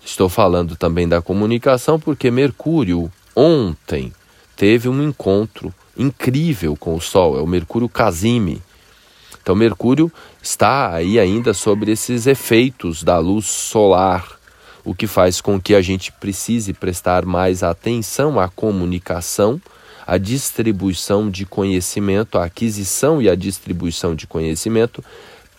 estou 0.04 0.28
falando 0.28 0.76
também 0.76 1.08
da 1.08 1.20
comunicação 1.20 1.98
porque 1.98 2.30
Mercúrio 2.30 3.10
ontem 3.34 4.12
teve 4.54 4.88
um 4.88 5.02
encontro 5.02 5.74
incrível 5.98 6.76
com 6.76 6.94
o 6.94 7.00
Sol, 7.00 7.36
é 7.36 7.42
o 7.42 7.46
Mercúrio 7.46 7.88
Casime. 7.88 8.62
Então, 9.42 9.56
Mercúrio 9.56 10.12
está 10.40 10.94
aí 10.94 11.18
ainda 11.18 11.52
sobre 11.52 11.90
esses 11.90 12.28
efeitos 12.28 13.02
da 13.02 13.18
luz 13.18 13.46
solar, 13.46 14.38
o 14.84 14.94
que 14.94 15.08
faz 15.08 15.40
com 15.40 15.60
que 15.60 15.74
a 15.74 15.82
gente 15.82 16.12
precise 16.12 16.72
prestar 16.72 17.26
mais 17.26 17.64
atenção 17.64 18.38
à 18.38 18.48
comunicação, 18.48 19.60
à 20.06 20.18
distribuição 20.18 21.30
de 21.30 21.46
conhecimento, 21.46 22.38
à 22.38 22.44
aquisição 22.44 23.20
e 23.20 23.28
à 23.28 23.34
distribuição 23.34 24.14
de 24.14 24.26
conhecimento, 24.26 25.02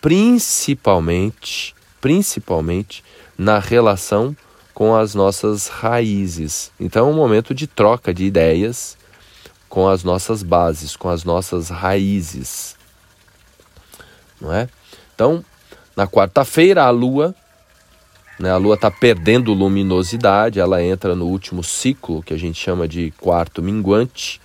principalmente, 0.00 1.74
principalmente 2.00 3.02
na 3.36 3.58
relação 3.58 4.36
com 4.72 4.94
as 4.94 5.14
nossas 5.14 5.68
raízes. 5.68 6.70
Então 6.78 7.08
é 7.08 7.10
um 7.10 7.14
momento 7.14 7.54
de 7.54 7.66
troca 7.66 8.12
de 8.12 8.24
ideias 8.24 8.96
com 9.68 9.88
as 9.88 10.04
nossas 10.04 10.42
bases, 10.42 10.96
com 10.96 11.08
as 11.08 11.24
nossas 11.24 11.68
raízes. 11.68 12.76
Não 14.40 14.52
é? 14.52 14.68
Então, 15.14 15.44
na 15.96 16.06
quarta-feira, 16.06 16.84
a 16.84 16.90
Lua, 16.90 17.34
né, 18.38 18.50
a 18.50 18.56
Lua 18.56 18.74
está 18.74 18.90
perdendo 18.90 19.52
luminosidade, 19.54 20.60
ela 20.60 20.82
entra 20.82 21.14
no 21.14 21.26
último 21.26 21.62
ciclo, 21.62 22.22
que 22.22 22.34
a 22.34 22.36
gente 22.36 22.60
chama 22.60 22.86
de 22.86 23.10
quarto 23.12 23.62
minguante. 23.62 24.40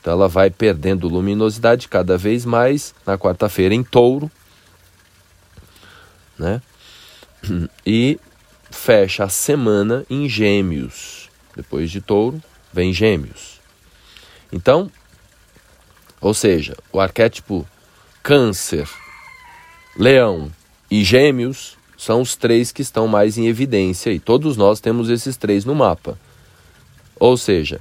Então, 0.00 0.12
ela 0.12 0.28
vai 0.28 0.50
perdendo 0.50 1.08
luminosidade 1.08 1.88
cada 1.88 2.18
vez 2.18 2.44
mais 2.44 2.94
na 3.06 3.16
quarta-feira 3.16 3.74
em 3.74 3.82
touro. 3.82 4.30
Né? 6.38 6.60
E 7.86 8.20
fecha 8.70 9.24
a 9.24 9.28
semana 9.28 10.04
em 10.08 10.28
Gêmeos. 10.28 11.28
Depois 11.54 11.90
de 11.90 12.00
Touro, 12.00 12.42
vem 12.72 12.92
Gêmeos. 12.92 13.60
Então, 14.52 14.90
ou 16.20 16.32
seja, 16.32 16.76
o 16.92 17.00
arquétipo 17.00 17.66
Câncer, 18.22 18.88
Leão 19.96 20.50
e 20.90 21.04
Gêmeos 21.04 21.76
são 22.02 22.20
os 22.20 22.34
três 22.34 22.72
que 22.72 22.82
estão 22.82 23.06
mais 23.06 23.38
em 23.38 23.46
evidência 23.46 24.10
e 24.10 24.18
todos 24.18 24.56
nós 24.56 24.80
temos 24.80 25.08
esses 25.08 25.36
três 25.36 25.64
no 25.64 25.72
mapa. 25.72 26.18
Ou 27.14 27.36
seja, 27.36 27.78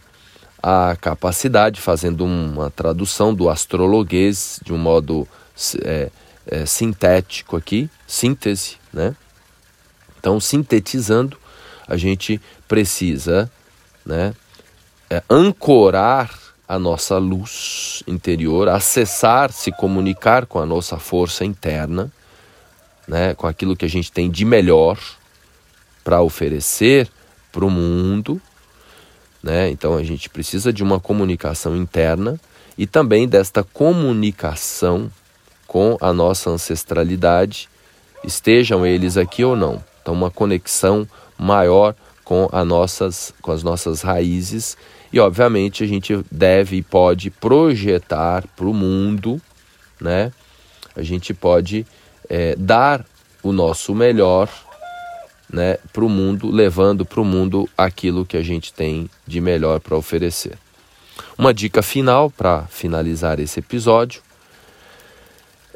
a 0.62 0.96
capacidade, 1.02 1.82
fazendo 1.82 2.24
uma 2.24 2.70
tradução 2.70 3.34
do 3.34 3.50
astrologuês 3.50 4.60
de 4.64 4.72
um 4.72 4.78
modo 4.78 5.28
é, 5.84 6.12
é, 6.46 6.68
sintético 6.68 7.58
aqui, 7.58 7.90
síntese, 8.06 8.78
né? 8.94 9.16
Então, 10.20 10.40
sintetizando, 10.40 11.36
a 11.88 11.98
gente 11.98 12.40
precisa 12.68 13.52
né, 14.06 14.36
é, 15.10 15.24
ancorar 15.28 16.38
a 16.68 16.78
nossa 16.78 17.18
luz 17.18 18.04
interior, 18.06 18.70
acessar, 18.70 19.52
se 19.52 19.72
comunicar 19.72 20.46
com 20.46 20.60
a 20.60 20.66
nossa 20.66 21.00
força 21.00 21.44
interna, 21.44 22.12
né, 23.12 23.36
com 23.36 23.46
aquilo 23.46 23.76
que 23.76 23.84
a 23.84 23.90
gente 23.90 24.10
tem 24.10 24.32
de 24.32 24.46
melhor 24.46 24.98
para 26.02 26.22
oferecer 26.22 27.10
para 27.52 27.66
o 27.66 27.70
mundo. 27.70 28.42
Né? 29.44 29.70
Então 29.70 29.98
a 29.98 30.04
gente 30.04 30.30
precisa 30.30 30.72
de 30.72 30.82
uma 30.82 30.98
comunicação 30.98 31.76
interna 31.76 32.40
e 32.78 32.88
também 32.88 33.28
desta 33.28 33.66
comunicação 33.66 35.12
com 35.68 35.98
a 36.00 36.14
nossa 36.14 36.52
ancestralidade, 36.52 37.68
estejam 38.24 38.86
eles 38.86 39.18
aqui 39.18 39.44
ou 39.44 39.58
não. 39.58 39.84
Então, 40.02 40.14
uma 40.14 40.32
conexão 40.32 41.06
maior 41.38 41.94
com, 42.24 42.48
a 42.52 42.64
nossas, 42.64 43.34
com 43.42 43.52
as 43.52 43.62
nossas 43.62 44.02
raízes. 44.02 44.78
E, 45.12 45.20
obviamente, 45.20 45.84
a 45.84 45.88
gente 45.88 46.24
deve 46.32 46.78
e 46.78 46.82
pode 46.82 47.30
projetar 47.30 48.48
para 48.56 48.66
o 48.66 48.74
mundo, 48.74 49.40
né? 50.00 50.32
A 50.96 51.04
gente 51.04 51.34
pode 51.34 51.86
é, 52.34 52.56
dar 52.58 53.06
o 53.44 53.52
nosso 53.52 53.94
melhor 53.94 54.50
né, 55.52 55.78
para 55.92 56.06
o 56.06 56.08
mundo, 56.08 56.50
levando 56.50 57.06
para 57.06 57.20
o 57.20 57.26
mundo 57.26 57.70
aquilo 57.78 58.26
que 58.26 58.38
a 58.38 58.42
gente 58.42 58.74
tem 58.74 59.10
de 59.28 59.42
melhor 59.42 59.82
para 59.82 59.98
oferecer. 59.98 60.58
Uma 61.38 61.54
dica 61.54 61.82
final 61.82 62.30
para 62.30 62.64
finalizar 62.70 63.38
esse 63.42 63.60
episódio 63.60 64.22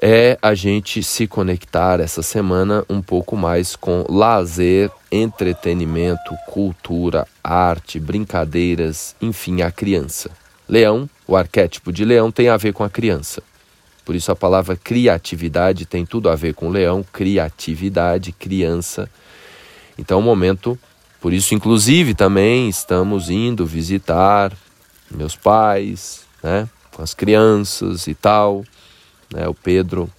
é 0.02 0.38
a 0.42 0.54
gente 0.54 1.04
se 1.04 1.28
conectar 1.28 2.00
essa 2.00 2.22
semana 2.22 2.86
um 2.90 3.02
pouco 3.02 3.36
mais 3.36 3.76
com 3.76 4.06
lazer, 4.08 4.90
entretenimento, 5.12 6.38
cultura, 6.48 7.28
arte, 7.44 8.00
brincadeiras, 8.00 9.14
enfim, 9.22 9.62
a 9.62 9.72
criança. 9.72 10.32
Leão, 10.70 11.10
o 11.28 11.36
arquétipo 11.36 11.92
de 11.92 12.06
leão 12.06 12.32
tem 12.32 12.48
a 12.48 12.56
ver 12.56 12.72
com 12.72 12.84
a 12.84 12.90
criança. 12.90 13.44
Por 14.06 14.16
isso 14.16 14.32
a 14.32 14.36
palavra 14.36 14.76
criatividade 14.76 15.86
tem 15.86 16.06
tudo 16.06 16.30
a 16.30 16.36
ver 16.36 16.54
com 16.54 16.70
leão, 16.70 17.04
criatividade, 17.12 18.32
criança. 18.32 19.10
Então, 19.98 20.20
é 20.20 20.24
momento, 20.24 20.78
por 21.20 21.34
isso, 21.34 21.56
inclusive, 21.56 22.14
também 22.14 22.70
estamos 22.70 23.30
indo 23.30 23.66
visitar 23.66 24.54
meus 25.10 25.36
pais, 25.36 26.22
né, 26.44 26.70
com 26.94 27.02
as 27.02 27.14
crianças 27.14 28.06
e 28.08 28.14
tal 28.14 28.64
né? 29.34 29.48
O 29.48 29.54
Pedro, 29.54 30.10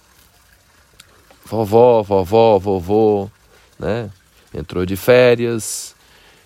vovó, 1.45 2.01
vovó, 2.03 2.57
vovô, 2.57 3.29
né? 3.79 4.09
Entrou 4.53 4.85
de 4.85 4.95
férias. 4.95 5.95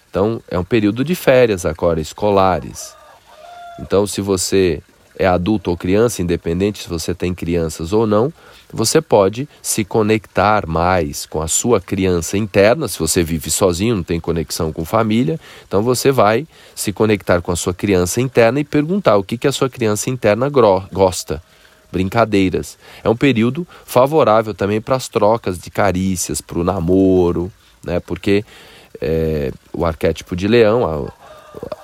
Então, 0.10 0.42
é 0.50 0.60
um 0.60 0.64
período 0.64 1.04
de 1.04 1.16
férias 1.16 1.66
agora, 1.66 2.02
escolares. 2.02 2.96
Então, 3.80 4.06
se 4.06 4.22
você 4.22 4.82
é 5.22 5.28
adulto 5.28 5.70
ou 5.70 5.78
criança, 5.78 6.24
independente 6.24 6.82
se 6.82 6.90
você 6.90 7.14
tem 7.14 7.32
crianças 7.32 7.94
ou 7.94 8.08
não, 8.08 8.34
você 8.74 9.00
pode 9.00 9.48
se 9.62 9.86
conectar 9.86 10.66
mais 10.66 11.28
com 11.28 11.40
a 11.40 11.48
sua 11.48 11.80
criança 11.80 12.40
interna. 12.40 12.88
Se 12.88 12.98
você 12.98 13.22
vive 13.22 13.52
sozinho, 13.52 13.98
não 13.98 14.04
tem 14.04 14.20
conexão 14.20 14.74
com 14.74 14.84
família, 14.84 15.40
então 15.68 15.84
você 15.84 16.12
vai 16.12 16.48
se 16.74 16.92
conectar 16.92 17.40
com 17.40 17.52
a 17.52 17.56
sua 17.56 17.72
criança 17.72 18.20
interna 18.20 18.60
e 18.60 18.64
perguntar 18.64 19.16
o 19.18 19.24
que, 19.24 19.38
que 19.38 19.48
a 19.48 19.52
sua 19.52 19.70
criança 19.70 20.10
interna 20.10 20.50
gosta 20.50 21.44
brincadeiras. 21.92 22.76
É 23.04 23.10
um 23.10 23.16
período 23.16 23.68
favorável 23.86 24.56
também 24.56 24.82
para 24.82 24.96
as 24.96 25.08
trocas 25.08 25.60
de 25.60 25.70
carícias, 25.70 26.42
para 26.42 26.58
o 26.58 26.64
namoro, 26.64 27.52
né? 27.84 28.00
porque 28.00 28.44
é, 29.00 29.52
o 29.72 29.86
arquétipo 29.86 30.36
de 30.36 30.48
leão, 30.48 30.86
a, 30.86 31.12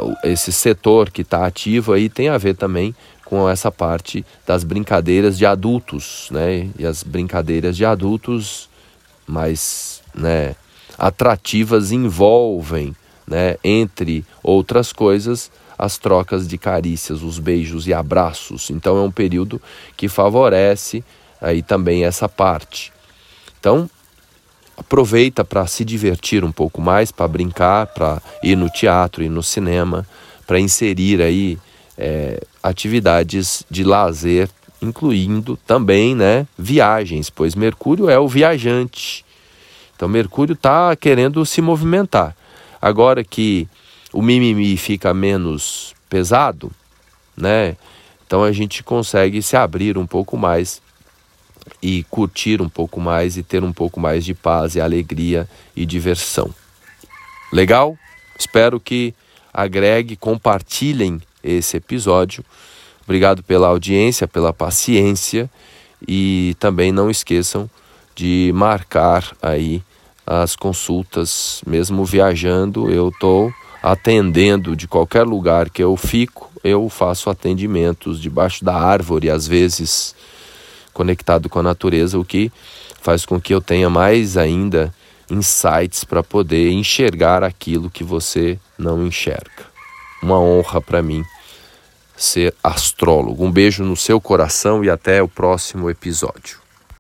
a, 0.02 0.28
esse 0.28 0.52
setor 0.52 1.12
que 1.12 1.22
está 1.22 1.46
ativo 1.46 1.94
aí 1.94 2.10
tem 2.10 2.30
a 2.30 2.38
ver 2.38 2.56
também 2.56 2.96
com 3.30 3.50
essa 3.50 3.70
parte 3.70 4.26
das 4.46 4.64
brincadeiras 4.64 5.38
de 5.38 5.46
adultos, 5.46 6.30
né? 6.32 6.70
E 6.80 6.86
as 6.86 7.04
brincadeiras 7.04 7.76
de 7.76 7.84
adultos 7.84 8.70
mais, 9.28 10.02
né, 10.16 10.56
atrativas 10.98 11.92
envolvem, 11.92 12.96
né, 13.28 13.58
entre 13.62 14.26
outras 14.42 14.94
coisas, 14.94 15.52
as 15.78 15.98
trocas 15.98 16.48
de 16.48 16.58
carícias, 16.58 17.22
os 17.22 17.38
beijos 17.38 17.86
e 17.86 17.94
abraços. 17.94 18.70
Então 18.70 18.98
é 18.98 19.02
um 19.02 19.12
período 19.12 19.62
que 19.98 20.08
favorece 20.08 21.04
aí 21.42 21.62
também 21.62 22.06
essa 22.06 22.30
parte. 22.30 22.94
Então 23.60 23.90
aproveita 24.78 25.44
para 25.44 25.68
se 25.68 25.84
divertir 25.84 26.46
um 26.46 26.52
pouco 26.54 26.80
mais, 26.80 27.12
para 27.12 27.28
brincar, 27.28 27.88
para 27.88 28.22
ir 28.42 28.56
no 28.56 28.70
teatro, 28.70 29.22
ir 29.22 29.30
no 29.30 29.44
cinema, 29.44 30.08
para 30.48 30.62
inserir 30.62 31.22
aí 31.22 31.58
é, 31.98 32.42
atividades 32.68 33.64
de 33.70 33.84
lazer, 33.84 34.50
incluindo 34.82 35.58
também 35.66 36.16
né, 36.16 36.48
viagens, 36.58 37.30
pois 37.30 37.56
Mercúrio 37.56 38.10
é 38.10 38.20
o 38.20 38.28
viajante. 38.28 39.26
Então 39.96 40.08
Mercúrio 40.08 40.54
está 40.54 40.96
querendo 40.96 41.46
se 41.46 41.62
movimentar. 41.62 42.36
Agora 42.82 43.24
que 43.24 43.68
o 44.14 44.22
mimimi 44.22 44.78
fica 44.78 45.14
menos 45.14 45.94
pesado, 46.10 46.72
né? 47.36 47.76
Então 48.26 48.44
a 48.44 48.52
gente 48.52 48.84
consegue 48.84 49.42
se 49.42 49.56
abrir 49.56 49.98
um 49.98 50.06
pouco 50.06 50.38
mais 50.38 50.82
e 51.82 52.04
curtir 52.04 52.62
um 52.62 52.70
pouco 52.70 53.00
mais 53.00 53.38
e 53.38 53.44
ter 53.44 53.64
um 53.64 53.74
pouco 53.74 54.00
mais 54.00 54.24
de 54.24 54.34
paz 54.34 54.76
e 54.76 54.82
alegria 54.82 55.48
e 55.76 55.86
diversão. 55.86 56.54
Legal? 57.52 57.98
Espero 58.38 58.80
que 58.80 59.14
agregue, 59.54 60.16
compartilhem 60.16 61.22
esse 61.48 61.78
episódio. 61.78 62.44
Obrigado 63.04 63.42
pela 63.42 63.68
audiência, 63.68 64.28
pela 64.28 64.52
paciência 64.52 65.50
e 66.06 66.56
também 66.60 66.92
não 66.92 67.10
esqueçam 67.10 67.70
de 68.16 68.52
marcar 68.54 69.36
aí 69.42 69.82
as 70.26 70.56
consultas, 70.58 71.62
mesmo 71.66 72.04
viajando, 72.04 72.92
eu 72.92 73.08
estou 73.08 73.54
atendendo 73.82 74.76
de 74.76 74.86
qualquer 74.88 75.24
lugar 75.24 75.70
que 75.70 75.82
eu 75.82 75.96
fico, 75.96 76.52
eu 76.64 76.90
faço 76.90 77.30
atendimentos 77.30 78.20
debaixo 78.20 78.66
da 78.66 78.76
árvore, 78.76 79.30
às 79.30 79.48
vezes 79.48 80.14
conectado 80.94 81.48
com 81.48 81.60
a 81.60 81.64
natureza, 81.64 82.20
o 82.20 82.26
que 82.26 82.52
faz 83.02 83.26
com 83.26 83.40
que 83.40 83.54
eu 83.54 83.62
tenha 83.62 83.90
mais 83.90 84.36
ainda 84.36 84.94
insights 85.30 86.04
para 86.04 86.24
poder 86.24 86.72
enxergar 86.72 87.44
aquilo 87.44 87.90
que 87.90 88.04
você 88.04 88.60
não 88.78 89.06
enxerga. 89.06 89.68
Uma 90.22 90.40
honra 90.40 90.82
para 90.82 91.02
mim 91.02 91.24
ser 92.18 92.54
astrólogo. 92.64 93.46
Um 93.46 93.52
beijo 93.52 93.84
no 93.84 93.96
seu 93.96 94.20
coração 94.20 94.84
e 94.84 94.90
até 94.90 95.22
o 95.22 95.28
próximo 95.28 95.90
episódio. 95.90 96.67